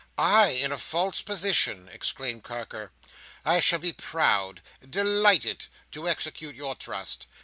[0.17, 2.91] "I in a false position!" exclaimed Carker.
[3.45, 7.27] "I shall be proud—delighted—to execute your trust.